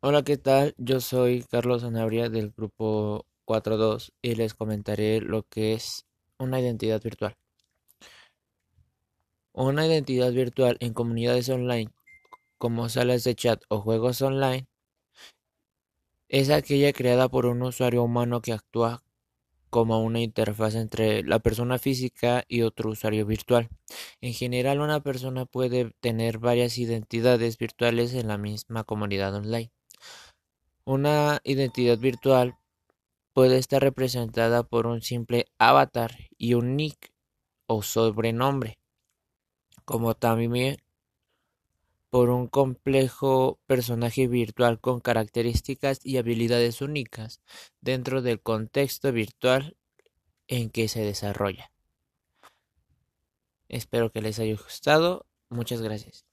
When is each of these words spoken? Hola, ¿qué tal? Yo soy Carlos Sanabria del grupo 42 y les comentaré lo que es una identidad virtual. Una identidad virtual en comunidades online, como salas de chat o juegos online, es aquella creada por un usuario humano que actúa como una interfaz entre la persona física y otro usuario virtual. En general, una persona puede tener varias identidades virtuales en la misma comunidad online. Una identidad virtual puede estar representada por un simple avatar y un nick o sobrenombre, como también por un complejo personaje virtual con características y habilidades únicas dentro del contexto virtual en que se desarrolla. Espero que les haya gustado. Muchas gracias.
Hola, 0.00 0.22
¿qué 0.22 0.36
tal? 0.36 0.74
Yo 0.78 1.00
soy 1.00 1.42
Carlos 1.42 1.82
Sanabria 1.82 2.28
del 2.28 2.50
grupo 2.50 3.26
42 3.44 4.12
y 4.22 4.36
les 4.36 4.54
comentaré 4.54 5.20
lo 5.20 5.42
que 5.42 5.72
es 5.74 6.06
una 6.38 6.60
identidad 6.60 7.02
virtual. 7.02 7.36
Una 9.52 9.86
identidad 9.86 10.32
virtual 10.32 10.76
en 10.80 10.94
comunidades 10.94 11.48
online, 11.48 11.90
como 12.58 12.88
salas 12.88 13.24
de 13.24 13.34
chat 13.34 13.62
o 13.68 13.80
juegos 13.80 14.22
online, 14.22 14.68
es 16.28 16.48
aquella 16.50 16.92
creada 16.92 17.28
por 17.28 17.46
un 17.46 17.60
usuario 17.62 18.04
humano 18.04 18.40
que 18.40 18.52
actúa 18.52 19.02
como 19.70 20.02
una 20.02 20.20
interfaz 20.20 20.76
entre 20.76 21.22
la 21.24 21.40
persona 21.40 21.78
física 21.78 22.44
y 22.48 22.62
otro 22.62 22.90
usuario 22.90 23.26
virtual. 23.26 23.68
En 24.20 24.34
general, 24.34 24.80
una 24.80 25.02
persona 25.02 25.46
puede 25.46 25.92
tener 26.00 26.38
varias 26.38 26.78
identidades 26.78 27.58
virtuales 27.58 28.14
en 28.14 28.28
la 28.28 28.38
misma 28.38 28.84
comunidad 28.84 29.34
online. 29.34 29.72
Una 30.88 31.42
identidad 31.44 31.98
virtual 31.98 32.56
puede 33.34 33.58
estar 33.58 33.82
representada 33.82 34.62
por 34.62 34.86
un 34.86 35.02
simple 35.02 35.44
avatar 35.58 36.16
y 36.38 36.54
un 36.54 36.76
nick 36.76 37.12
o 37.66 37.82
sobrenombre, 37.82 38.78
como 39.84 40.14
también 40.14 40.78
por 42.08 42.30
un 42.30 42.46
complejo 42.46 43.58
personaje 43.66 44.28
virtual 44.28 44.80
con 44.80 45.00
características 45.00 46.00
y 46.06 46.16
habilidades 46.16 46.80
únicas 46.80 47.42
dentro 47.82 48.22
del 48.22 48.40
contexto 48.40 49.12
virtual 49.12 49.76
en 50.46 50.70
que 50.70 50.88
se 50.88 51.02
desarrolla. 51.02 51.70
Espero 53.68 54.10
que 54.10 54.22
les 54.22 54.38
haya 54.38 54.56
gustado. 54.56 55.26
Muchas 55.50 55.82
gracias. 55.82 56.27